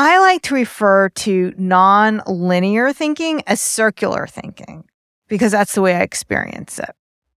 [0.00, 4.84] I like to refer to non linear thinking as circular thinking
[5.26, 6.94] because that's the way I experience it.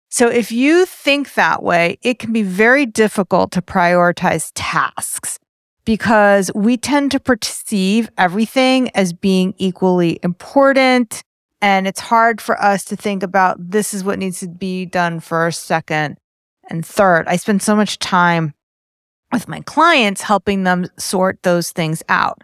[0.08, 5.38] So if you think that way, it can be very difficult to prioritize tasks
[5.84, 11.22] because we tend to perceive everything as being equally important.
[11.62, 15.20] And it's hard for us to think about this is what needs to be done
[15.20, 16.18] first, second,
[16.68, 17.28] and third.
[17.28, 18.52] I spend so much time
[19.32, 22.42] with my clients helping them sort those things out.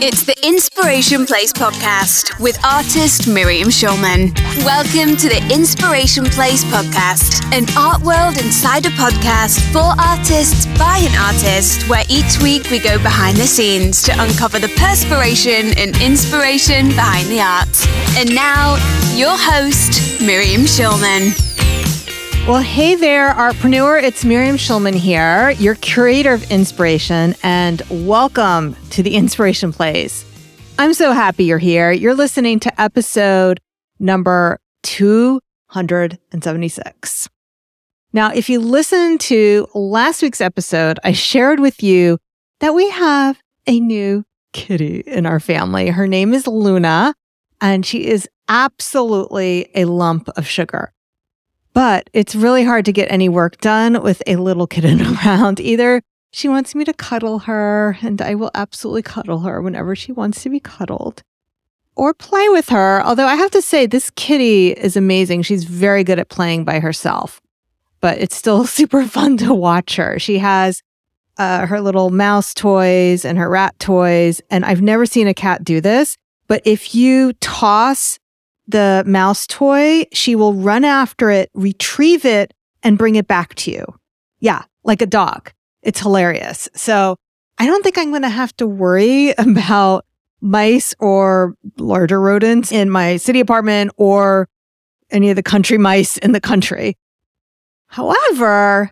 [0.00, 4.32] It's the Inspiration Place podcast with artist Miriam Schulman.
[4.64, 11.18] Welcome to the Inspiration Place podcast, an art world insider podcast for artists by an
[11.18, 16.88] artist, where each week we go behind the scenes to uncover the perspiration and inspiration
[16.90, 17.68] behind the art.
[18.16, 18.78] And now,
[19.16, 21.57] your host, Miriam Schulman.
[22.46, 24.00] Well, hey there, artpreneur.
[24.02, 30.24] It's Miriam Schulman here, your curator of inspiration, and welcome to the Inspiration Place.
[30.78, 31.92] I'm so happy you're here.
[31.92, 33.60] You're listening to episode
[33.98, 37.28] number 276.
[38.14, 42.16] Now, if you listen to last week's episode, I shared with you
[42.60, 45.90] that we have a new kitty in our family.
[45.90, 47.14] Her name is Luna,
[47.60, 50.94] and she is absolutely a lump of sugar.
[51.78, 55.60] But it's really hard to get any work done with a little kitten around.
[55.60, 60.10] Either she wants me to cuddle her, and I will absolutely cuddle her whenever she
[60.10, 61.22] wants to be cuddled,
[61.94, 63.00] or play with her.
[63.04, 65.42] Although I have to say, this kitty is amazing.
[65.42, 67.40] She's very good at playing by herself,
[68.00, 70.18] but it's still super fun to watch her.
[70.18, 70.82] She has
[71.36, 74.40] uh, her little mouse toys and her rat toys.
[74.50, 76.16] And I've never seen a cat do this,
[76.48, 78.18] but if you toss
[78.68, 83.70] the mouse toy, she will run after it, retrieve it, and bring it back to
[83.70, 83.84] you.
[84.38, 85.52] Yeah, like a dog.
[85.82, 86.68] It's hilarious.
[86.74, 87.16] So
[87.58, 90.04] I don't think I'm going to have to worry about
[90.40, 94.48] mice or larger rodents in my city apartment or
[95.10, 96.96] any of the country mice in the country.
[97.86, 98.90] However,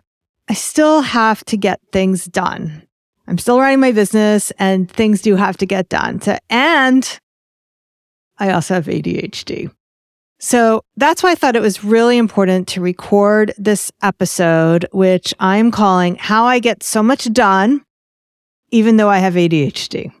[0.49, 2.83] I still have to get things done.
[3.27, 6.21] I'm still running my business and things do have to get done.
[6.21, 7.19] So, and
[8.39, 9.71] I also have ADHD.
[10.39, 15.71] So that's why I thought it was really important to record this episode, which I'm
[15.71, 17.83] calling How I Get So Much Done,
[18.69, 20.11] even though I have ADHD.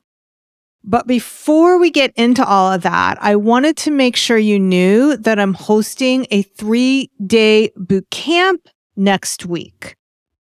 [0.83, 5.17] But before we get into all of that, I wanted to make sure you knew
[5.17, 9.95] that I'm hosting a three day boot camp next week.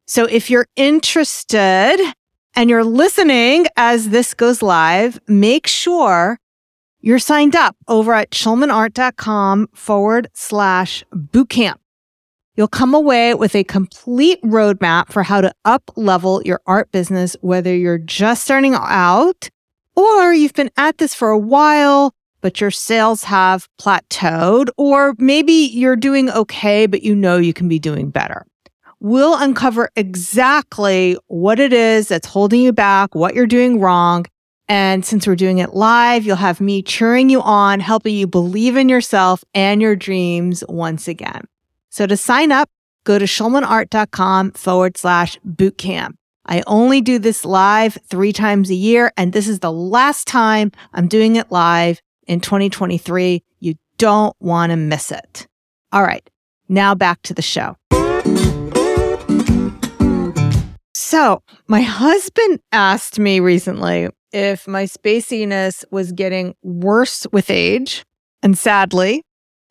[0.08, 2.00] So if you're interested
[2.56, 6.38] and you're listening as this goes live, make sure
[7.02, 11.76] you're signed up over at schulmanart.com forward slash bootcamp.
[12.56, 17.36] You'll come away with a complete roadmap for how to up level your art business,
[17.42, 19.50] whether you're just starting out
[19.96, 25.54] or you've been at this for a while, but your sales have plateaued, or maybe
[25.54, 28.46] you're doing okay, but you know you can be doing better.
[29.00, 34.26] We'll uncover exactly what it is that's holding you back, what you're doing wrong,
[34.72, 38.78] and since we're doing it live, you'll have me cheering you on, helping you believe
[38.78, 41.42] in yourself and your dreams once again.
[41.90, 42.70] So to sign up,
[43.04, 46.14] go to schulmanart.com forward slash bootcamp.
[46.46, 50.72] I only do this live three times a year, and this is the last time
[50.94, 53.44] I'm doing it live in 2023.
[53.60, 55.48] You don't want to miss it.
[55.92, 56.26] All right,
[56.70, 57.76] now back to the show.
[60.94, 68.06] So, my husband asked me recently if my spaciness was getting worse with age.
[68.44, 69.24] And sadly,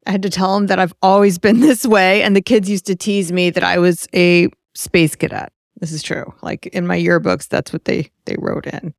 [0.07, 2.23] I had to tell him that I've always been this way.
[2.23, 5.53] And the kids used to tease me that I was a space cadet.
[5.81, 6.33] This is true.
[6.43, 8.95] Like in my yearbooks, that's what they they wrote in.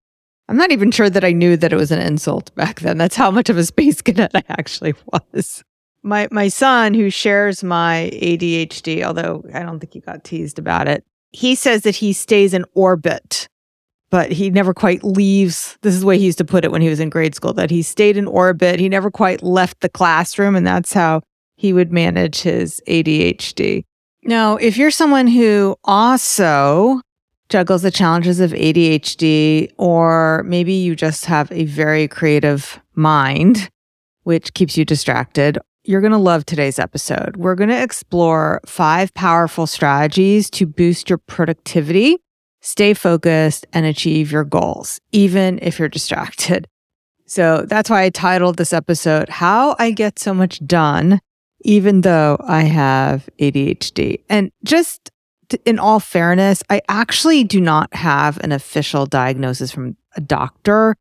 [0.50, 2.98] I'm not even sure that I knew that it was an insult back then.
[2.98, 5.64] That's how much of a space cadet I actually was.
[6.04, 10.88] My my son, who shares my ADHD, although I don't think he got teased about
[10.88, 13.48] it, he says that he stays in orbit
[14.12, 15.78] but he never quite leaves.
[15.82, 17.54] This is the way he used to put it when he was in grade school
[17.54, 18.80] that he stayed in orbit.
[18.80, 21.22] He never quite left the classroom, and that's how
[21.56, 23.84] he would manage his ADHD.
[24.24, 27.02] Now, if you're someone who also
[27.50, 33.70] juggles the challenges of ADHD, or maybe you just have a very creative mind,
[34.24, 37.38] which keeps you distracted, you're going to love today's episode.
[37.38, 42.20] We're going to explore five powerful strategies to boost your productivity
[42.62, 46.68] stay focused and achieve your goals, even if you're distracted.
[47.28, 51.22] So that's why I titled this episode, How I Get So Much Done,
[51.62, 54.22] even though I have ADHD.
[54.28, 55.12] And just
[55.64, 60.98] in all fairness, I actually do not have an official diagnosis from a doctor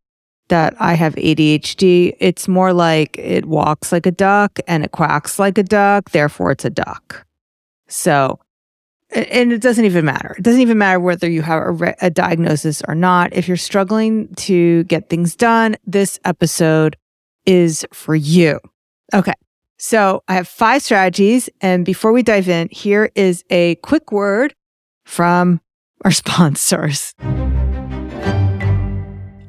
[0.51, 2.17] that I have ADHD.
[2.21, 6.11] It's more like it walks like a duck and it quacks like a duck.
[6.11, 7.27] Therefore, it's a duck.
[7.89, 8.39] So,
[9.13, 10.35] and it doesn't even matter.
[10.39, 13.33] It doesn't even matter whether you have a, re- a diagnosis or not.
[13.33, 16.97] If you're struggling to get things done, this episode
[17.47, 18.61] is for you.
[19.13, 19.35] Okay.
[19.79, 21.49] So I have five strategies.
[21.61, 24.55] And before we dive in, here is a quick word
[25.05, 25.61] from
[26.05, 27.15] our sponsors.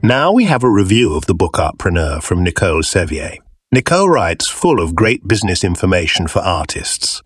[0.03, 3.40] Now we have a review of the book Artpreneur from Nicole Sevier.
[3.73, 7.21] Nicole writes full of great business information for artists.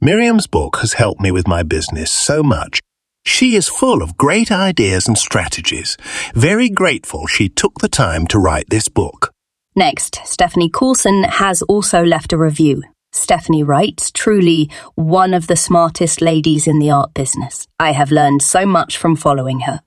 [0.00, 2.78] Miriam's book has helped me with my business so much.
[3.24, 5.96] She is full of great ideas and strategies.
[6.32, 9.32] Very grateful she took the time to write this book.
[9.74, 12.84] Next, Stephanie Coulson has also left a review.
[13.10, 17.66] Stephanie writes, truly one of the smartest ladies in the art business.
[17.80, 19.80] I have learned so much from following her.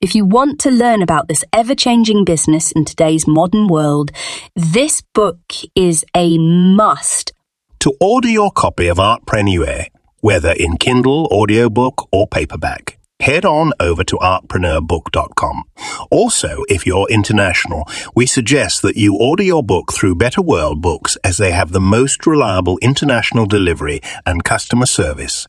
[0.00, 4.10] If you want to learn about this ever changing business in today's modern world,
[4.56, 7.34] this book is a must.
[7.80, 9.88] To order your copy of Artpreneur,
[10.20, 15.64] whether in Kindle, audiobook, or paperback, head on over to artpreneurbook.com.
[16.10, 21.18] Also, if you're international, we suggest that you order your book through Better World Books
[21.22, 25.46] as they have the most reliable international delivery and customer service.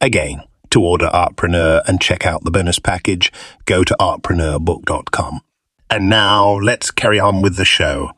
[0.00, 3.32] Again, to order Artpreneur and check out the bonus package,
[3.64, 5.40] go to artpreneurbook.com.
[5.90, 8.12] And now let's carry on with the show.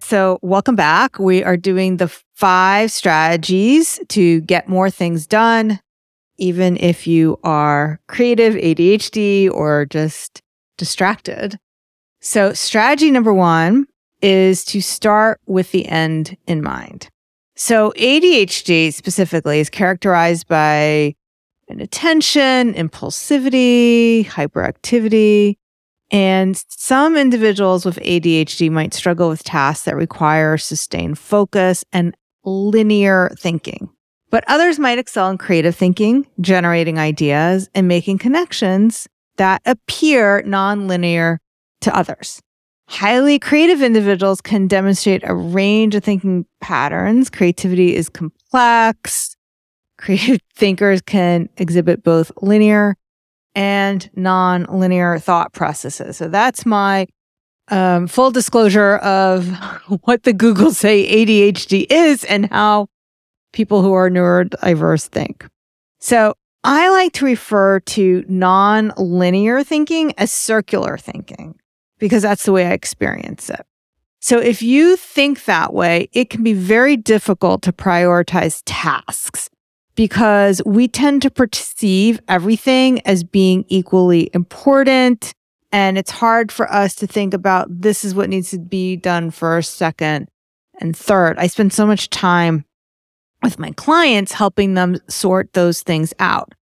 [0.00, 1.18] So, welcome back.
[1.18, 5.80] We are doing the five strategies to get more things done,
[6.38, 10.40] even if you are creative, ADHD, or just
[10.78, 11.58] distracted.
[12.22, 13.86] So, strategy number one
[14.22, 17.10] is to start with the end in mind.
[17.60, 21.16] So, ADHD specifically is characterized by
[21.66, 25.56] inattention, impulsivity, hyperactivity,
[26.12, 33.34] and some individuals with ADHD might struggle with tasks that require sustained focus and linear
[33.40, 33.90] thinking.
[34.30, 41.38] But others might excel in creative thinking, generating ideas, and making connections that appear nonlinear
[41.80, 42.40] to others.
[42.90, 47.28] Highly creative individuals can demonstrate a range of thinking patterns.
[47.28, 49.36] Creativity is complex.
[49.98, 52.96] Creative thinkers can exhibit both linear
[53.54, 56.16] and non-linear thought processes.
[56.16, 57.06] So that's my
[57.68, 59.48] um, full disclosure of
[60.04, 62.88] what the Google say ADHD is and how
[63.52, 65.46] people who are neurodiverse think.
[66.00, 66.32] So
[66.64, 71.58] I like to refer to non-linear thinking as circular thinking
[71.98, 73.64] because that's the way I experience it.
[74.20, 79.48] So if you think that way, it can be very difficult to prioritize tasks
[79.94, 85.34] because we tend to perceive everything as being equally important.
[85.70, 89.30] And it's hard for us to think about this is what needs to be done
[89.30, 90.28] first, second,
[90.80, 91.38] and third.
[91.38, 92.64] I spend so much time
[93.42, 96.52] with my clients helping them sort those things out.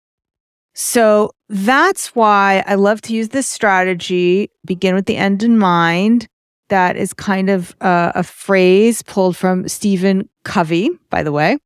[0.75, 6.27] So that's why I love to use this strategy, begin with the end in mind.
[6.69, 11.59] That is kind of a, a phrase pulled from Stephen Covey, by the way.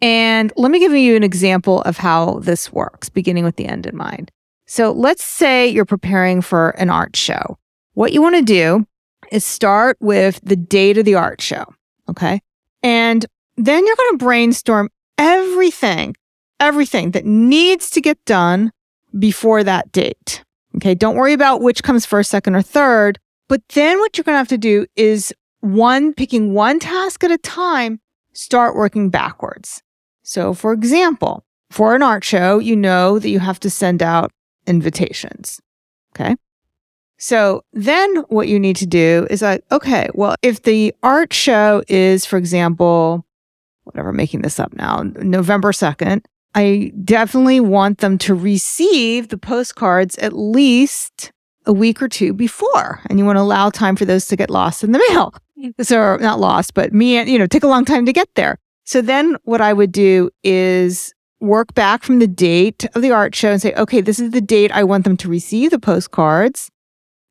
[0.00, 3.86] And let me give you an example of how this works, beginning with the end
[3.86, 4.30] in mind.
[4.66, 7.58] So let's say you're preparing for an art show.
[7.94, 8.86] What you want to do
[9.32, 11.64] is start with the date of the art show.
[12.08, 12.40] Okay.
[12.82, 13.26] And
[13.56, 16.14] then you're going to brainstorm everything,
[16.60, 18.72] everything that needs to get done
[19.18, 20.44] before that date.
[20.76, 20.94] Okay.
[20.94, 23.18] Don't worry about which comes first, second, or third.
[23.48, 27.30] But then what you're going to have to do is one, picking one task at
[27.30, 28.00] a time,
[28.32, 29.82] start working backwards.
[30.22, 34.30] So, for example, for an art show, you know that you have to send out
[34.66, 35.60] invitations.
[36.14, 36.36] Okay.
[37.18, 41.82] So then what you need to do is like, okay, well, if the art show
[41.88, 43.26] is, for example,
[43.84, 46.24] whatever, making this up now, November 2nd,
[46.54, 51.32] I definitely want them to receive the postcards at least
[51.66, 53.00] a week or two before.
[53.08, 55.34] And you want to allow time for those to get lost in the mail.
[55.58, 55.74] Mm.
[55.84, 58.58] So not lost, but me, you know, take a long time to get there.
[58.84, 63.34] So then what I would do is work back from the date of the art
[63.34, 66.70] show and say, okay, this is the date I want them to receive the postcards.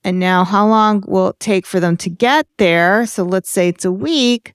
[0.04, 3.06] And now how long will it take for them to get there?
[3.06, 4.54] So let's say it's a week.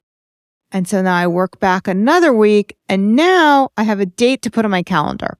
[0.72, 4.50] And so now I work back another week and now I have a date to
[4.50, 5.38] put on my calendar.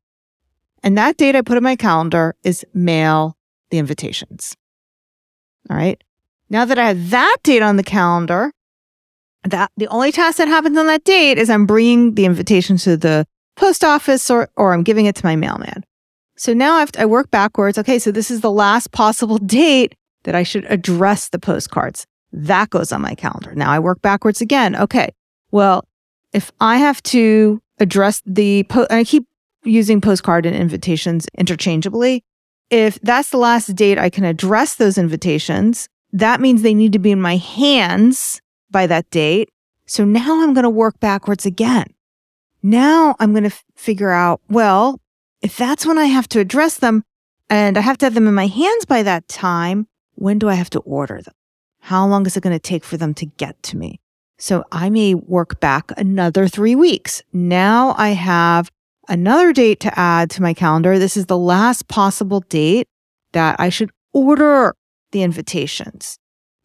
[0.83, 3.37] And that date I put on my calendar is mail
[3.71, 4.57] the invitations.
[5.71, 6.03] All right.
[6.51, 8.53] Now that I have that date on the calendar,
[9.45, 12.97] that the only task that happens on that date is I'm bringing the invitation to
[12.97, 15.83] the post office or, or I'm giving it to my mailman.
[16.37, 17.79] So now I, to, I work backwards.
[17.79, 22.07] Okay, so this is the last possible date that I should address the postcards.
[22.33, 23.55] That goes on my calendar.
[23.55, 24.77] Now I work backwards again.
[24.77, 25.11] Okay,
[25.53, 25.85] well,
[26.33, 29.27] if I have to address the, po- I keep
[29.65, 32.25] using postcard and invitations interchangeably.
[32.71, 36.99] If that's the last date I can address those invitations, that means they need to
[36.99, 38.41] be in my hands
[38.71, 39.51] by that date.
[39.87, 41.87] So now I'm going to work backwards again.
[42.63, 45.01] Now I'm going to f- figure out, well,
[45.43, 47.05] if that's when I have to address them
[47.51, 50.55] and I have to have them in my hands by that time, when do I
[50.55, 51.35] have to order them?
[51.81, 54.02] How long is it going to take for them to get to me?
[54.39, 57.23] So I may work back another three weeks.
[57.33, 58.71] Now I have
[59.09, 60.99] another date to add to my calendar.
[60.99, 62.89] This is the last possible date
[63.33, 64.75] that I should order
[65.13, 66.19] the invitations.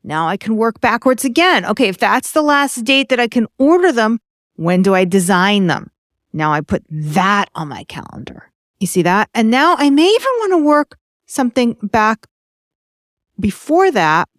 [0.04, 1.66] Now I can work backwards again.
[1.66, 4.20] Okay, if that's the last date that I can order them,
[4.56, 5.92] when do I design them?
[6.34, 8.52] Now I put that on my calendar.
[8.80, 9.30] You see that?
[9.34, 12.28] And now I may even want to work something back
[13.40, 14.30] before that.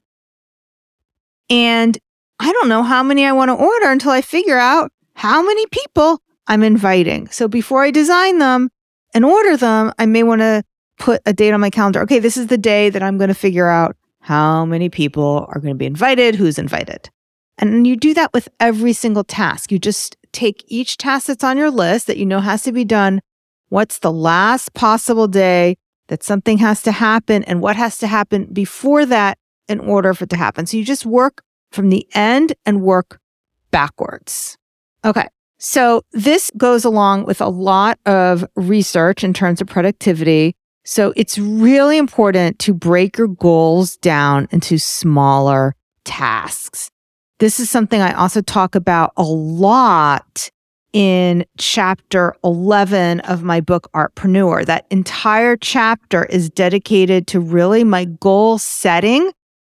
[1.51, 1.99] And
[2.41, 5.67] I don't know how many I want to order until I figure out how many
[5.67, 7.29] people I'm inviting.
[7.29, 8.71] So before I design them
[9.15, 10.63] and order them, I may want to
[10.99, 12.01] put a date on my calendar.
[12.03, 15.61] Okay, this is the day that I'm going to figure out how many people are
[15.61, 17.11] going to be invited, who's invited.
[17.59, 19.73] And you do that with every single task.
[19.73, 22.85] You just take each task that's on your list that you know has to be
[22.85, 23.21] done.
[23.69, 25.77] What's the last possible day
[26.09, 30.25] that something has to happen and what has to happen before that in order for
[30.25, 30.67] it to happen?
[30.67, 33.21] So you just work from the end and work
[33.71, 34.57] backwards.
[35.05, 35.29] Okay.
[35.59, 40.55] So this goes along with a lot of research in terms of productivity.
[40.85, 46.91] So it's really important to break your goals down into smaller tasks.
[47.39, 50.51] This is something I also talk about a lot
[50.93, 54.65] in chapter 11 of my book, Artpreneur.
[54.65, 59.31] That entire chapter is dedicated to really my goal setting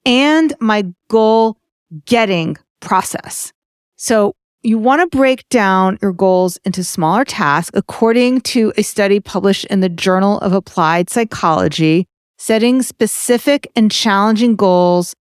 [0.05, 1.57] and my goal
[2.05, 3.51] getting process.
[3.95, 9.19] So you want to break down your goals into smaller tasks according to a study
[9.19, 12.07] published in the Journal of Applied Psychology.
[12.37, 15.15] Setting specific and challenging goals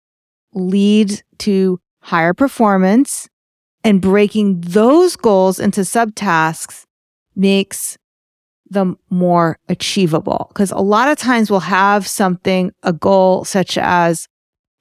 [0.55, 3.29] leads to higher performance,
[3.85, 6.85] and breaking those goals into subtasks
[7.35, 7.97] makes
[8.69, 10.47] them more achievable.
[10.49, 14.26] Because a lot of times we'll have something, a goal such as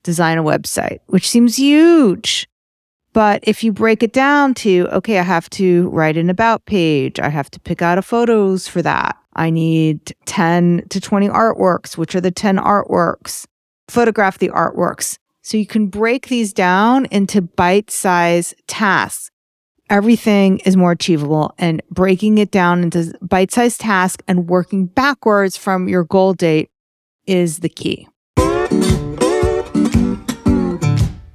[0.04, 2.48] design a website, which seems huge.
[3.14, 7.20] But if you break it down to, okay, I have to write an about page,
[7.20, 9.18] I have to pick out a photos for that.
[9.36, 13.46] I need 10 to 20 artworks, which are the 10 artworks,
[13.90, 15.18] photograph the artworks.
[15.42, 19.30] So you can break these down into bite size tasks.
[19.90, 25.58] Everything is more achievable and breaking it down into bite sized tasks and working backwards
[25.58, 26.70] from your goal date
[27.28, 28.08] is the key.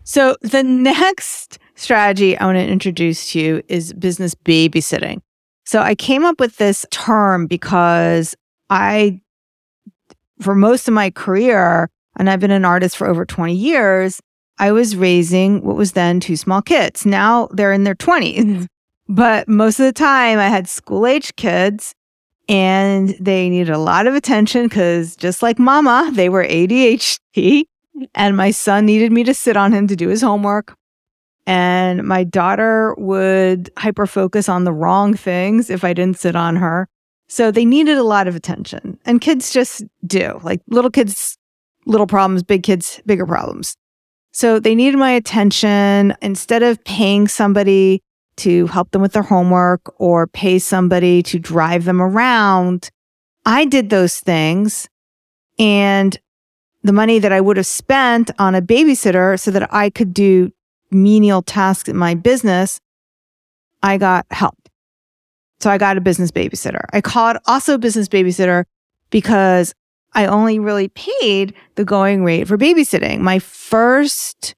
[0.06, 5.20] So the next strategy I want to introduce to you is business babysitting.
[5.64, 8.36] So I came up with this term because
[8.70, 9.20] I,
[10.40, 14.20] for most of my career, and I've been an artist for over 20 years,
[14.58, 17.04] I was raising what was then two small kids.
[17.04, 18.68] Now they're in their 20s.
[19.08, 21.94] But most of the time I had school age kids
[22.48, 27.64] and they needed a lot of attention because just like mama, they were ADHD.
[28.14, 30.76] And my son needed me to sit on him to do his homework.
[31.46, 36.56] And my daughter would hyper focus on the wrong things if I didn't sit on
[36.56, 36.88] her.
[37.28, 38.98] So they needed a lot of attention.
[39.04, 40.40] And kids just do.
[40.42, 41.38] Like little kids
[41.86, 43.76] little problems, big kids, bigger problems.
[44.32, 46.14] So they needed my attention.
[46.20, 48.02] Instead of paying somebody
[48.38, 52.90] to help them with their homework or pay somebody to drive them around,
[53.46, 54.88] I did those things.
[55.58, 56.18] And
[56.86, 60.52] the money that I would have spent on a babysitter so that I could do
[60.90, 62.80] menial tasks in my business,
[63.82, 64.56] I got help.
[65.60, 66.84] So I got a business babysitter.
[66.92, 68.64] I call it also business babysitter
[69.10, 69.74] because
[70.14, 73.20] I only really paid the going rate for babysitting.
[73.20, 74.54] My first,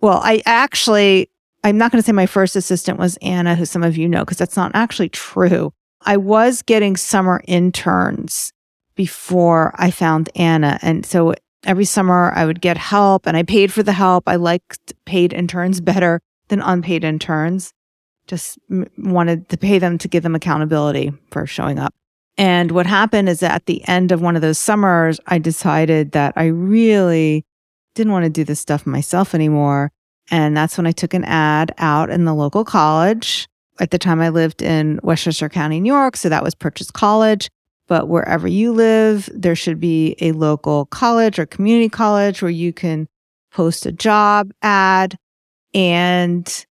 [0.00, 1.30] well, I actually,
[1.64, 4.20] I'm not going to say my first assistant was Anna, who some of you know,
[4.20, 5.72] because that's not actually true.
[6.02, 8.52] I was getting summer interns
[8.94, 10.78] before I found Anna.
[10.82, 11.34] And so
[11.64, 14.24] every summer I would get help and I paid for the help.
[14.26, 17.72] I liked paid interns better than unpaid interns.
[18.26, 18.58] Just
[18.98, 21.94] wanted to pay them to give them accountability for showing up.
[22.38, 26.12] And what happened is that at the end of one of those summers, I decided
[26.12, 27.44] that I really
[27.94, 29.92] didn't want to do this stuff myself anymore.
[30.30, 33.48] And that's when I took an ad out in the local college.
[33.80, 36.16] At the time, I lived in Westchester County, New York.
[36.16, 37.50] So that was Purchase College.
[37.92, 42.72] But wherever you live, there should be a local college or community college where you
[42.72, 43.06] can
[43.50, 45.18] post a job ad.
[45.74, 46.66] And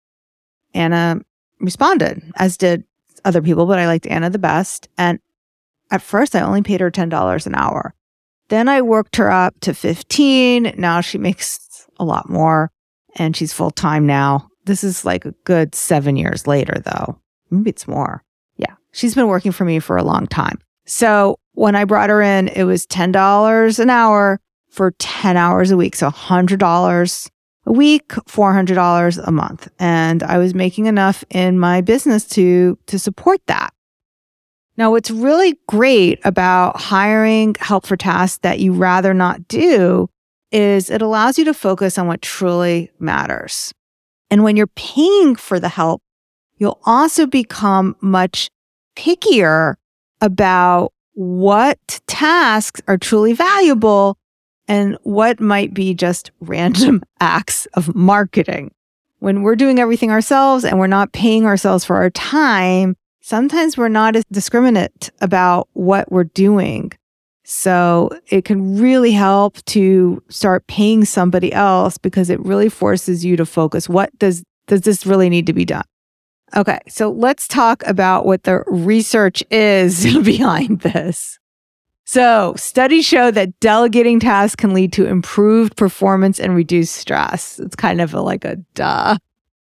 [0.73, 1.21] Anna
[1.59, 2.85] responded, as did
[3.27, 4.89] other people, but I liked Anna the best.
[4.97, 5.19] And
[5.91, 7.93] at first, I only paid her $10 an hour.
[8.49, 10.73] Then I worked her up to 15.
[10.79, 12.71] Now she makes a lot more
[13.17, 14.49] and she's full time now.
[14.65, 17.21] This is like a good seven years later, though.
[17.51, 18.25] Maybe it's more.
[18.57, 18.77] Yeah.
[18.93, 20.59] She's been working for me for a long time.
[20.91, 25.77] So when I brought her in, it was $10 an hour for 10 hours a
[25.77, 25.95] week.
[25.95, 27.31] So $100
[27.67, 29.69] a week, $400 a month.
[29.79, 33.73] And I was making enough in my business to, to support that.
[34.77, 40.11] Now, what's really great about hiring help for tasks that you rather not do
[40.51, 43.73] is it allows you to focus on what truly matters.
[44.29, 46.03] And when you're paying for the help,
[46.57, 48.51] you'll also become much
[48.97, 49.77] pickier
[50.21, 54.17] about what tasks are truly valuable
[54.69, 58.73] and what might be just random acts of marketing.
[59.19, 63.89] When we're doing everything ourselves and we're not paying ourselves for our time, sometimes we're
[63.89, 66.93] not as discriminate about what we're doing.
[67.45, 73.37] So it can really help to start paying somebody else because it really forces you
[73.37, 73.89] to focus.
[73.89, 75.85] What does, does this really need to be done?
[76.57, 76.81] Okay.
[76.89, 81.39] So let's talk about what the research is behind this.
[82.05, 87.61] So studies show that delegating tasks can lead to improved performance and reduced stress.
[87.61, 89.17] It's kind of a, like a duh.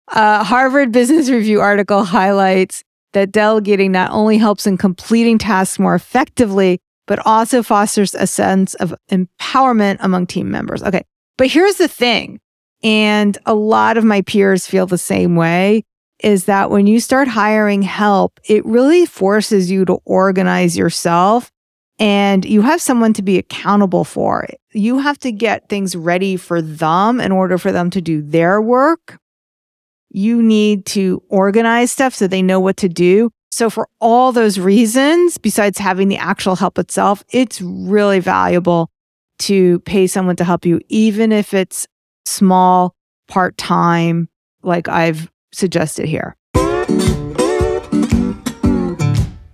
[0.08, 5.96] A Harvard Business Review article highlights that delegating not only helps in completing tasks more
[5.96, 10.82] effectively, but also fosters a sense of empowerment among team members.
[10.82, 11.04] Okay.
[11.38, 12.40] But here's the thing.
[12.84, 15.84] And a lot of my peers feel the same way
[16.20, 21.52] is that when you start hiring help, it really forces you to organize yourself
[21.98, 24.48] and you have someone to be accountable for.
[24.72, 28.62] You have to get things ready for them in order for them to do their
[28.62, 29.20] work
[30.10, 33.32] you need to organize stuff so they know what to do.
[33.52, 38.90] So, for all those reasons, besides having the actual help itself, it's really valuable
[39.40, 41.88] to pay someone to help you, even if it's
[42.26, 42.94] small,
[43.28, 44.30] part time,
[44.62, 46.36] like I've suggested here.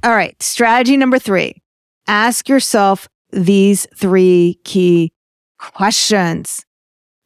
[0.04, 1.62] All right, strategy number three
[2.08, 5.12] ask yourself these three key
[5.58, 6.66] questions.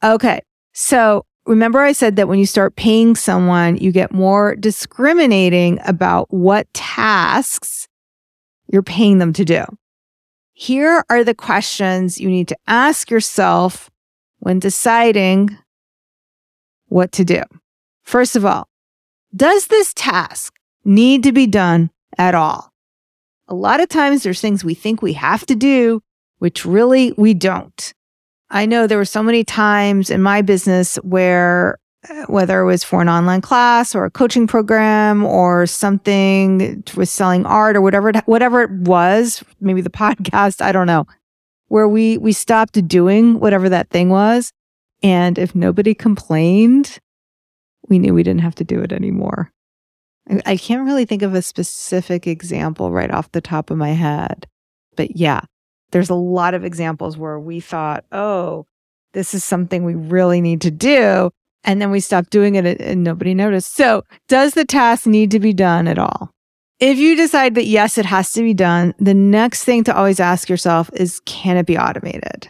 [0.03, 0.39] Okay,
[0.73, 6.33] so remember I said that when you start paying someone, you get more discriminating about
[6.33, 7.87] what tasks
[8.71, 9.65] you're paying them to do.
[10.53, 13.89] Here are the questions you need to ask yourself
[14.39, 15.57] when deciding
[16.87, 17.43] what to do.
[18.09, 18.67] First of all,
[19.35, 22.73] does this task need to be done at all?
[23.47, 26.01] A lot of times there's things we think we have to do,
[26.39, 27.93] which really we don't.
[28.49, 31.77] I know there were so many times in my business where
[32.09, 37.09] uh, whether it was for an online class or a coaching program or something with
[37.09, 41.05] selling art or whatever it, whatever it was, maybe the podcast, I don't know,
[41.67, 44.51] where we we stopped doing whatever that thing was
[45.03, 46.97] and if nobody complained,
[47.89, 49.51] we knew we didn't have to do it anymore.
[50.45, 54.47] I, can't really think of a specific example right off the top of my head.
[54.95, 55.41] But yeah,
[55.91, 58.67] there's a lot of examples where we thought, oh,
[59.13, 61.31] this is something we really need to do.
[61.63, 63.75] And then we stopped doing it and nobody noticed.
[63.75, 66.31] So, does the task need to be done at all?
[66.79, 70.19] If you decide that yes, it has to be done, the next thing to always
[70.21, 72.47] ask yourself is can it be automated?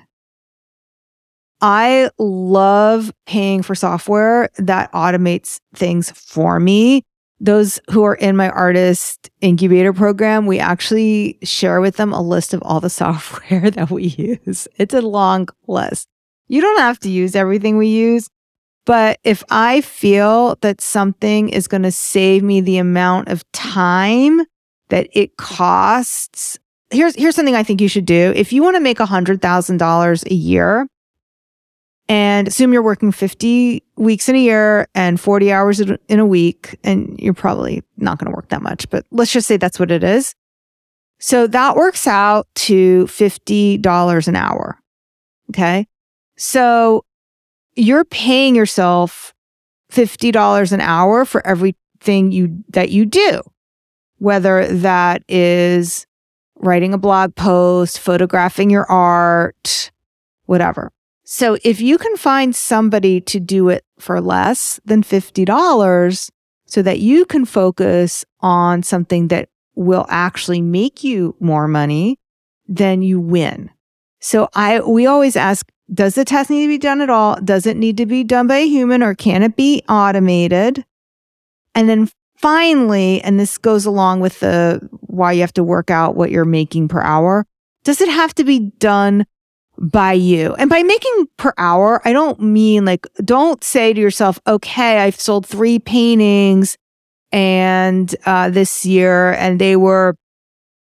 [1.62, 7.04] I love paying for software that automates things for me
[7.40, 12.54] those who are in my artist incubator program, we actually share with them a list
[12.54, 14.68] of all the software that we use.
[14.78, 16.08] It's a long list.
[16.48, 18.28] You don't have to use everything we use,
[18.86, 24.42] but if I feel that something is going to save me the amount of time
[24.90, 26.58] that it costs,
[26.90, 28.34] here's here's something I think you should do.
[28.36, 30.88] If you want to make $100,000 a year,
[32.10, 36.78] and assume you're working 50 weeks in a year and 40 hours in a week,
[36.84, 39.92] and you're probably not going to work that much, but let's just say that's what
[39.92, 40.34] it is.
[41.20, 44.80] So that works out to $50 an hour.
[45.52, 45.88] Okay.
[46.36, 47.06] So
[47.76, 49.36] you're paying yourself
[49.92, 53.42] $50 an hour for everything you, that you do,
[54.18, 56.08] whether that is
[56.56, 59.92] writing a blog post, photographing your art,
[60.46, 60.92] whatever.
[61.32, 66.32] So if you can find somebody to do it for less than $50
[66.66, 72.18] so that you can focus on something that will actually make you more money,
[72.68, 73.70] then you win.
[74.20, 77.40] So I, we always ask, does the test need to be done at all?
[77.42, 80.84] Does it need to be done by a human or can it be automated?
[81.76, 86.16] And then finally, and this goes along with the why you have to work out
[86.16, 87.46] what you're making per hour.
[87.84, 89.28] Does it have to be done
[89.80, 90.54] by you?
[90.56, 95.20] And by making per hour, I don't mean like, don't say to yourself, okay, I've
[95.20, 96.78] sold three paintings
[97.32, 100.16] and uh, this year and they were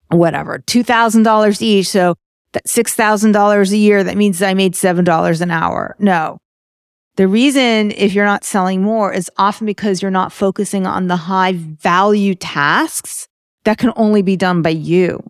[0.08, 1.88] whatever, $2,000 each.
[1.88, 2.14] So
[2.52, 4.04] that's $6,000 a year.
[4.04, 5.96] That means I made $7 an hour.
[5.98, 6.38] No.
[7.16, 11.16] The reason if you're not selling more is often because you're not focusing on the
[11.16, 13.26] high value tasks
[13.64, 15.22] that can only be done by you.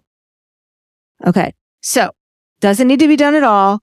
[1.24, 1.54] Okay.
[1.80, 2.10] So
[2.60, 3.80] doesn't need to be done at all.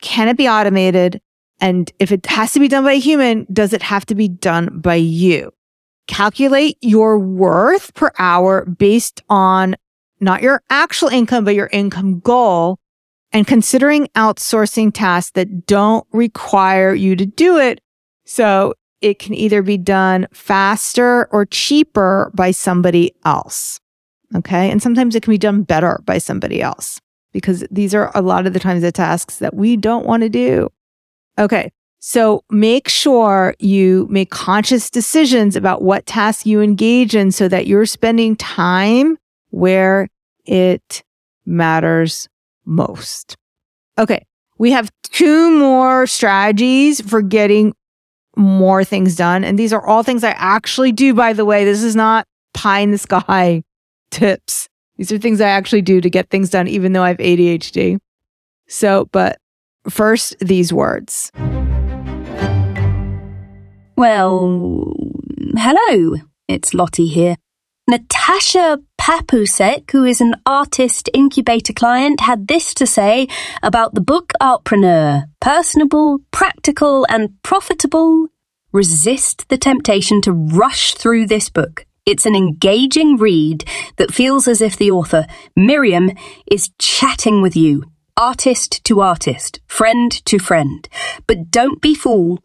[0.00, 1.20] Can it be automated?
[1.60, 4.28] And if it has to be done by a human, does it have to be
[4.28, 5.52] done by you?
[6.06, 9.76] Calculate your worth per hour based on
[10.20, 12.78] not your actual income, but your income goal
[13.32, 17.80] and considering outsourcing tasks that don't require you to do it.
[18.24, 23.78] So it can either be done faster or cheaper by somebody else.
[24.34, 24.70] Okay.
[24.70, 27.00] And sometimes it can be done better by somebody else
[27.32, 30.28] because these are a lot of the times the tasks that we don't want to
[30.28, 30.68] do.
[31.38, 31.70] Okay.
[31.98, 37.66] So make sure you make conscious decisions about what tasks you engage in so that
[37.66, 39.18] you're spending time
[39.50, 40.08] where
[40.46, 41.02] it
[41.44, 42.28] matters
[42.64, 43.36] most.
[43.98, 44.24] Okay.
[44.56, 47.74] We have two more strategies for getting
[48.36, 49.44] more things done.
[49.44, 51.64] And these are all things I actually do, by the way.
[51.64, 53.62] This is not pie in the sky
[54.10, 54.69] tips.
[55.00, 57.98] These are things I actually do to get things done, even though I have ADHD.
[58.68, 59.38] So, but
[59.88, 61.32] first, these words.
[63.96, 64.92] Well,
[65.56, 66.16] hello.
[66.48, 67.36] It's Lottie here.
[67.88, 73.26] Natasha Papusek, who is an artist incubator client, had this to say
[73.62, 78.26] about the book Artpreneur personable, practical, and profitable.
[78.70, 81.86] Resist the temptation to rush through this book.
[82.06, 83.64] It's an engaging read
[83.96, 86.12] that feels as if the author, Miriam,
[86.50, 87.84] is chatting with you,
[88.16, 90.88] artist to artist, friend to friend.
[91.26, 92.40] But don't be fooled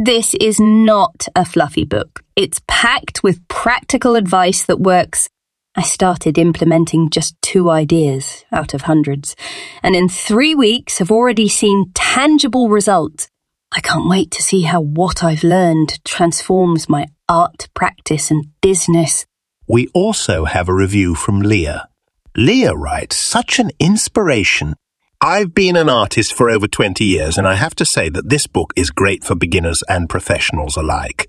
[0.00, 2.22] this is not a fluffy book.
[2.36, 5.28] It's packed with practical advice that works.
[5.74, 9.34] I started implementing just two ideas out of hundreds,
[9.82, 13.28] and in three weeks have already seen tangible results.
[13.72, 19.26] I can't wait to see how what I've learned transforms my art practice and business.
[19.66, 21.88] We also have a review from Leah.
[22.36, 24.74] Leah writes, such an inspiration.
[25.20, 28.46] I've been an artist for over 20 years, and I have to say that this
[28.46, 31.28] book is great for beginners and professionals alike.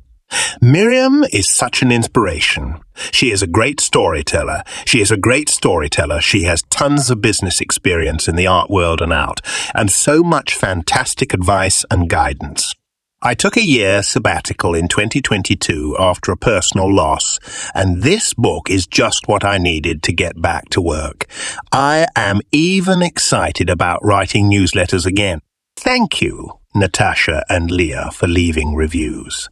[0.61, 2.79] Miriam is such an inspiration.
[3.11, 4.63] She is a great storyteller.
[4.85, 6.21] She is a great storyteller.
[6.21, 9.41] She has tons of business experience in the art world and out,
[9.73, 12.75] and so much fantastic advice and guidance.
[13.21, 17.37] I took a year sabbatical in 2022 after a personal loss,
[17.75, 21.25] and this book is just what I needed to get back to work.
[21.73, 25.41] I am even excited about writing newsletters again.
[25.75, 29.49] Thank you, Natasha and Leah, for leaving reviews.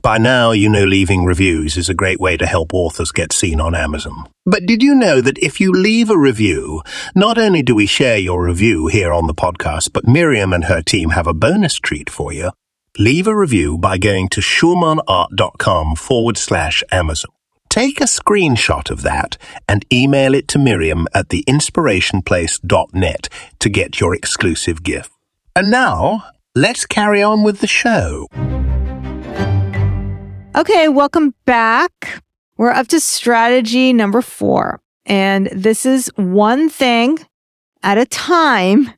[0.00, 3.60] By now, you know leaving reviews is a great way to help authors get seen
[3.60, 4.30] on Amazon.
[4.46, 6.80] But did you know that if you leave a review,
[7.14, 10.80] not only do we share your review here on the podcast, but Miriam and her
[10.80, 12.52] team have a bonus treat for you?
[13.00, 17.30] Leave a review by going to schulmanart.com forward slash Amazon.
[17.70, 24.14] Take a screenshot of that and email it to Miriam at theinspirationplace.net to get your
[24.14, 25.10] exclusive gift.
[25.56, 28.26] And now, let's carry on with the show.
[30.54, 32.22] Okay, welcome back.
[32.58, 34.82] We're up to strategy number four.
[35.06, 37.18] And this is one thing
[37.82, 38.90] at a time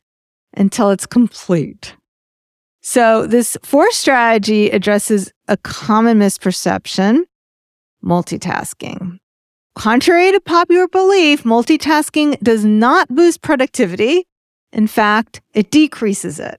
[0.55, 1.95] until it's complete.
[2.83, 7.21] So this fourth strategy addresses a common misperception,
[8.05, 9.18] multitasking.
[9.77, 14.27] Contrary to popular belief, multitasking does not boost productivity.
[14.73, 16.59] In fact, it decreases it.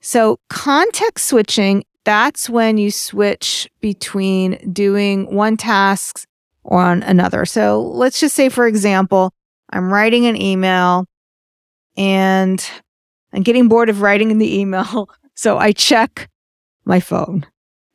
[0.00, 6.26] So context switching, that's when you switch between doing one task
[6.64, 7.44] on another.
[7.44, 9.32] So let's just say, for example,
[9.70, 11.06] I'm writing an email
[11.96, 12.64] and
[13.32, 15.10] I'm getting bored of writing in the email.
[15.34, 16.28] So I check
[16.84, 17.46] my phone.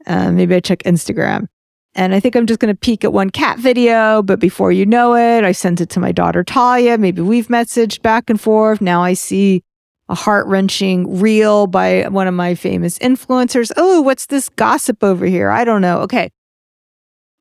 [0.05, 1.47] Uh, maybe I check Instagram.
[1.95, 4.21] And I think I'm just going to peek at one cat video.
[4.21, 6.97] But before you know it, I sent it to my daughter Talia.
[6.97, 8.79] Maybe we've messaged back and forth.
[8.79, 9.63] Now I see
[10.07, 13.71] a heart wrenching reel by one of my famous influencers.
[13.77, 15.49] Oh, what's this gossip over here?
[15.49, 15.99] I don't know.
[16.01, 16.29] Okay.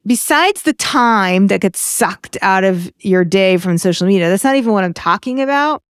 [0.07, 4.57] besides the time that gets sucked out of your day from social media, that's not
[4.57, 5.83] even what I'm talking about.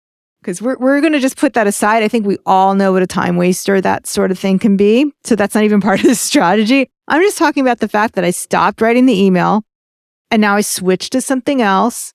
[0.47, 2.03] Because we're, we're going to just put that aside.
[2.03, 5.11] I think we all know what a time waster that sort of thing can be.
[5.25, 6.89] So that's not even part of the strategy.
[7.09, 9.65] I'm just talking about the fact that I stopped writing the email
[10.31, 12.13] and now I switched to something else.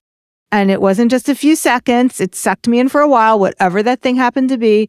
[0.50, 3.82] And it wasn't just a few seconds, it sucked me in for a while, whatever
[3.82, 4.88] that thing happened to be.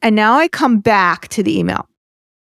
[0.00, 1.88] And now I come back to the email.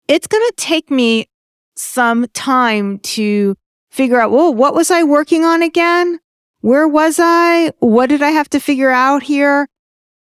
[0.10, 1.29] It's going to take me
[1.77, 3.56] some time to
[3.91, 6.19] figure out, well, what was I working on again?
[6.60, 7.71] Where was I?
[7.79, 9.69] What did I have to figure out here?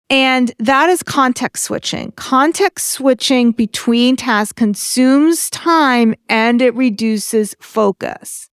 [0.10, 2.12] And that is context switching.
[2.14, 8.50] Context switching between tasks consumes time and it reduces focus.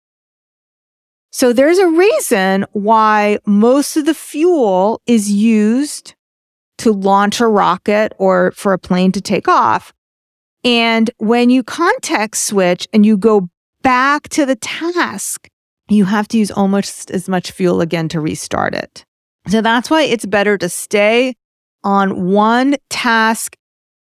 [1.32, 6.14] So there's a reason why most of the fuel is used
[6.80, 9.92] to launch a rocket or for a plane to take off.
[10.64, 13.50] And when you context switch and you go
[13.82, 15.48] back to the task,
[15.90, 19.04] you have to use almost as much fuel again to restart it.
[19.48, 21.36] So that's why it's better to stay
[21.84, 23.56] on one task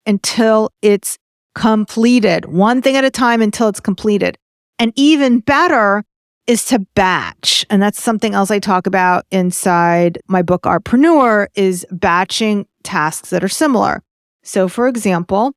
[0.05, 1.17] until it's
[1.55, 4.37] completed, one thing at a time until it's completed.
[4.77, 6.03] And even better
[6.47, 7.65] is to batch.
[7.69, 13.43] And that's something else I talk about inside my book, Artpreneur, is batching tasks that
[13.43, 14.03] are similar.
[14.43, 15.53] So, for example,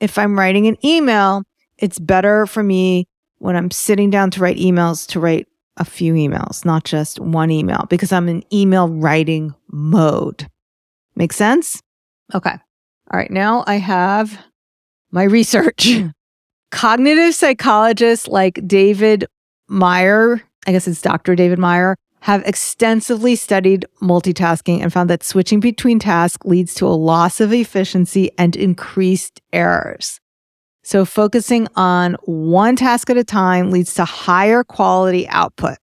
[0.00, 1.44] if I'm writing an email,
[1.78, 3.06] it's better for me
[3.38, 5.46] when I'm sitting down to write emails to write
[5.76, 10.48] a few emails, not just one email, because I'm in email writing mode.
[11.16, 11.80] Make sense?
[12.34, 12.50] Okay.
[13.10, 13.30] All right.
[13.30, 14.38] Now I have
[15.10, 15.88] my research.
[16.70, 19.26] Cognitive psychologists like David
[19.68, 21.36] Meyer, I guess it's Dr.
[21.36, 26.88] David Meyer, have extensively studied multitasking and found that switching between tasks leads to a
[26.88, 30.20] loss of efficiency and increased errors.
[30.82, 35.76] So focusing on one task at a time leads to higher quality output.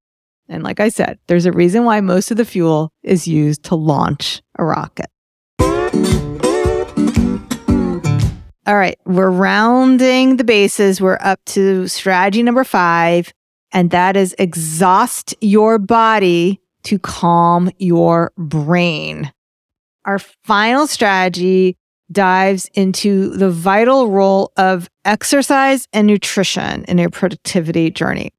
[0.49, 3.75] And like I said, there's a reason why most of the fuel is used to
[3.75, 5.10] launch a rocket.
[8.67, 11.01] All right, we're rounding the bases.
[11.01, 13.33] We're up to strategy number five,
[13.71, 19.31] and that is exhaust your body to calm your brain.
[20.05, 21.75] Our final strategy
[22.11, 28.31] dives into the vital role of exercise and nutrition in your productivity journey.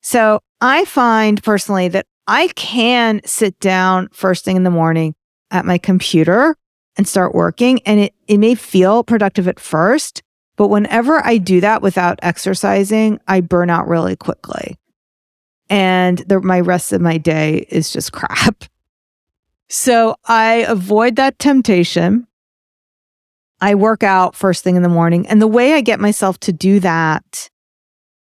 [0.00, 5.14] So I find personally that I can sit down first thing in the morning
[5.50, 6.56] at my computer
[6.98, 7.80] and start working.
[7.86, 10.22] And it, it may feel productive at first,
[10.56, 14.76] but whenever I do that without exercising, I burn out really quickly.
[15.70, 18.64] And the, my rest of my day is just crap.
[19.68, 22.26] So I avoid that temptation.
[23.60, 25.26] I work out first thing in the morning.
[25.28, 27.48] And the way I get myself to do that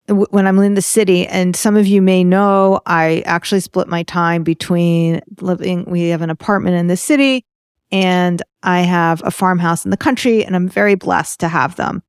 [0.08, 4.04] when I'm in the city, and some of you may know, I actually split my
[4.04, 7.46] time between living, we have an apartment in the city
[7.94, 12.02] and I have a farmhouse in the country, and I'm very blessed to have them.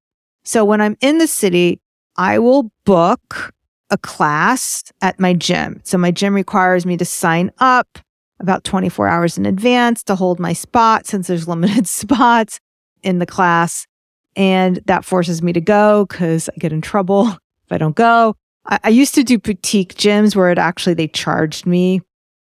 [0.42, 1.78] So when I'm in the city,
[2.16, 3.52] I will book
[3.90, 5.82] a class at my gym.
[5.84, 7.98] So my gym requires me to sign up
[8.40, 12.60] about 24 hours in advance to hold my spot since there's limited spots
[13.02, 13.86] in the class.
[14.36, 17.28] And that forces me to go because I get in trouble
[17.66, 18.36] if I don't go.
[18.66, 22.00] I, I, used to do boutique gyms where it actually they charged me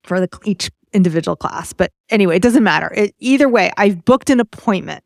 [0.03, 1.73] for the, each individual class.
[1.73, 2.91] But anyway, it doesn't matter.
[2.95, 5.03] It, either way, I've booked an appointment.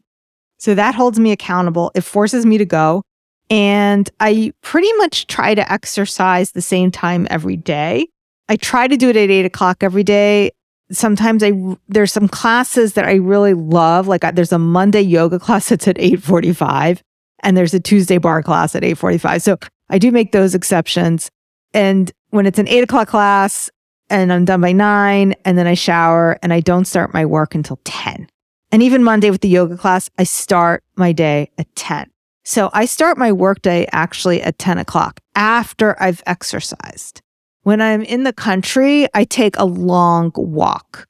[0.60, 1.92] So that holds me accountable.
[1.96, 3.04] It forces me to go.
[3.50, 8.08] And I pretty much try to exercise the same time every day.
[8.48, 10.52] I try to do it at eight o'clock every day.
[10.92, 11.52] Sometimes I
[11.88, 14.08] there's some classes that I really love.
[14.08, 17.02] Like there's a Monday yoga class that's at eight forty five,
[17.42, 19.42] and there's a Tuesday barre class at eight forty five.
[19.42, 19.58] So
[19.90, 21.30] I do make those exceptions.
[21.74, 23.70] And when it's an eight o'clock class,
[24.10, 27.56] and I'm done by nine and then I shower and I don't start my work
[27.56, 28.28] until 10.
[28.72, 32.10] And even Monday with the yoga class, I start my day at 10.
[32.44, 37.22] So I start my workday actually at 10 o'clock after I've exercised.
[37.64, 41.08] When I'm in the country, I take a long walk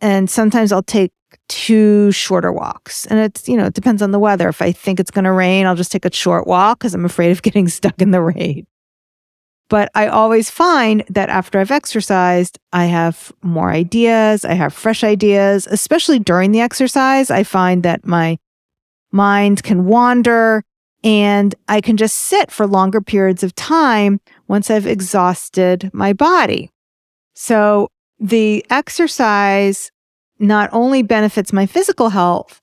[0.00, 1.12] and sometimes I'll take
[1.48, 3.06] two shorter walks.
[3.06, 4.48] And it's, you know, it depends on the weather.
[4.48, 7.04] If I think it's going to rain, I'll just take a short walk because I'm
[7.04, 8.66] afraid of getting stuck in the rain.
[9.70, 14.44] But I always find that after I've exercised, I have more ideas.
[14.44, 17.30] I have fresh ideas, especially during the exercise.
[17.30, 18.38] I find that my
[19.10, 20.64] mind can wander
[21.02, 26.70] and I can just sit for longer periods of time once I've exhausted my body.
[27.34, 29.90] So the exercise
[30.38, 32.60] not only benefits my physical health,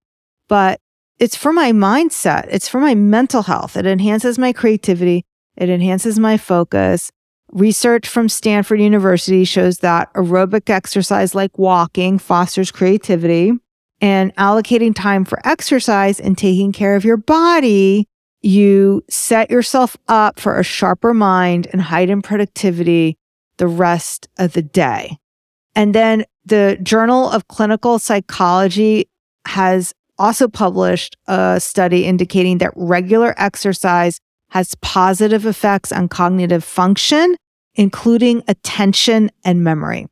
[0.47, 0.79] but
[1.19, 2.47] it's for my mindset.
[2.49, 3.77] It's for my mental health.
[3.77, 5.23] It enhances my creativity.
[5.61, 7.11] It enhances my focus.
[7.51, 13.53] Research from Stanford University shows that aerobic exercise like walking fosters creativity
[14.01, 18.07] and allocating time for exercise and taking care of your body.
[18.41, 23.15] You set yourself up for a sharper mind and heightened productivity
[23.57, 25.19] the rest of the day.
[25.75, 29.07] And then the Journal of Clinical Psychology
[29.45, 34.19] has also published a study indicating that regular exercise
[34.51, 37.35] has positive effects on cognitive function,
[37.75, 40.07] including attention and memory.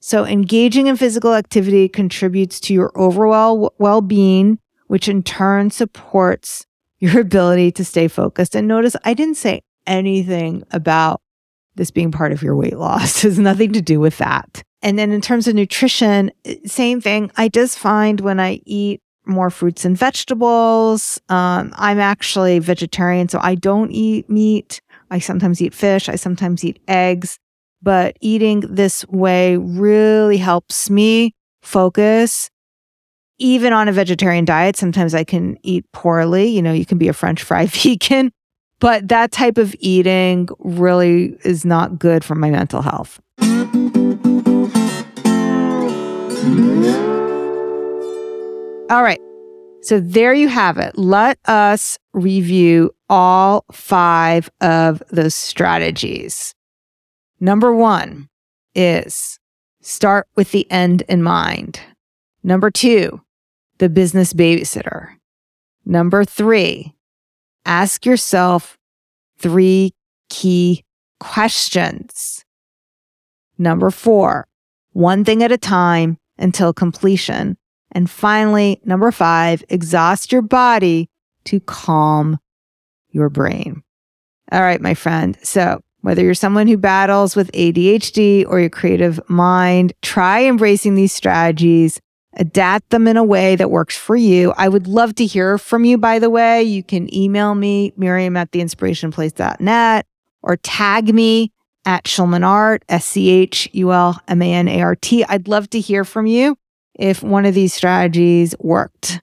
[0.00, 4.58] So engaging in physical activity contributes to your overall well-being,
[4.88, 6.66] which in turn supports
[6.98, 8.54] your ability to stay focused.
[8.54, 11.20] And notice I didn't say anything about
[11.74, 13.18] this being part of your weight loss.
[13.24, 14.62] It has nothing to do with that.
[14.82, 16.30] And then in terms of nutrition,
[16.66, 17.30] same thing.
[17.36, 21.20] I just find when I eat more fruits and vegetables.
[21.28, 24.80] Um, I'm actually vegetarian, so I don't eat meat.
[25.10, 26.08] I sometimes eat fish.
[26.08, 27.38] I sometimes eat eggs.
[27.82, 32.48] But eating this way really helps me focus.
[33.38, 36.46] Even on a vegetarian diet, sometimes I can eat poorly.
[36.48, 38.30] You know, you can be a French fry vegan,
[38.78, 43.20] but that type of eating really is not good for my mental health.
[48.92, 49.22] All right.
[49.80, 50.98] So there you have it.
[50.98, 56.54] Let us review all five of those strategies.
[57.40, 58.28] Number one
[58.74, 59.38] is
[59.80, 61.80] start with the end in mind.
[62.42, 63.22] Number two,
[63.78, 65.08] the business babysitter.
[65.86, 66.92] Number three,
[67.64, 68.76] ask yourself
[69.38, 69.94] three
[70.28, 70.84] key
[71.18, 72.44] questions.
[73.56, 74.46] Number four,
[74.92, 77.56] one thing at a time until completion.
[77.92, 81.08] And finally, number five, exhaust your body
[81.44, 82.38] to calm
[83.10, 83.82] your brain.
[84.50, 85.36] All right, my friend.
[85.42, 91.12] So whether you're someone who battles with ADHD or your creative mind, try embracing these
[91.12, 92.00] strategies,
[92.34, 94.52] adapt them in a way that works for you.
[94.56, 96.62] I would love to hear from you, by the way.
[96.62, 100.06] You can email me, Miriam at theinspirationplace.net,
[100.42, 101.52] or tag me
[101.84, 105.24] at Schulman Art, S C H U L M A N A R T.
[105.24, 106.56] I'd love to hear from you
[106.94, 109.20] if one of these strategies worked.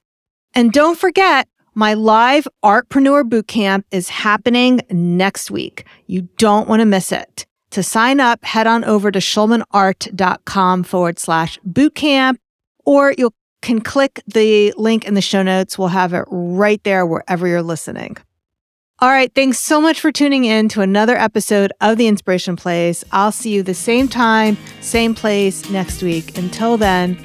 [0.54, 5.84] And don't forget, my live Artpreneur Bootcamp is happening next week.
[6.06, 7.46] You don't want to miss it.
[7.70, 12.36] To sign up, head on over to schulmanart.com forward slash bootcamp,
[12.84, 13.30] or you
[13.62, 15.78] can click the link in the show notes.
[15.78, 18.16] We'll have it right there wherever you're listening.
[18.98, 19.32] All right.
[19.34, 23.02] Thanks so much for tuning in to another episode of The Inspiration Place.
[23.12, 26.36] I'll see you the same time, same place next week.
[26.36, 27.24] Until then,